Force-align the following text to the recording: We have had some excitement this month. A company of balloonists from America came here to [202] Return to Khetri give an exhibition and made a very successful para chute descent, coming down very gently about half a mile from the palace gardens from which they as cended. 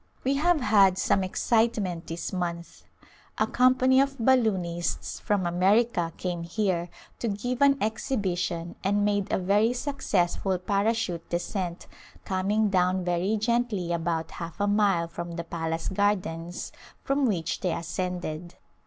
We 0.23 0.33
have 0.37 0.61
had 0.61 0.97
some 0.97 1.23
excitement 1.23 2.07
this 2.07 2.33
month. 2.33 2.85
A 3.37 3.45
company 3.45 4.01
of 4.01 4.17
balloonists 4.17 5.19
from 5.19 5.45
America 5.45 6.11
came 6.17 6.41
here 6.41 6.89
to 7.19 7.27
[202] 7.27 7.27
Return 7.29 7.29
to 7.29 7.29
Khetri 7.29 7.41
give 7.43 7.61
an 7.61 7.83
exhibition 7.83 8.75
and 8.83 9.05
made 9.05 9.31
a 9.31 9.37
very 9.37 9.73
successful 9.73 10.57
para 10.57 10.95
chute 10.95 11.29
descent, 11.29 11.85
coming 12.25 12.69
down 12.69 13.03
very 13.05 13.37
gently 13.37 13.93
about 13.93 14.31
half 14.31 14.59
a 14.59 14.65
mile 14.65 15.07
from 15.07 15.33
the 15.33 15.43
palace 15.43 15.87
gardens 15.87 16.71
from 17.03 17.27
which 17.27 17.59
they 17.59 17.71
as 17.71 17.85
cended. 17.87 18.55